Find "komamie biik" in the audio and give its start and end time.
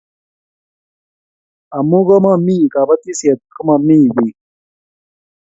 3.55-4.37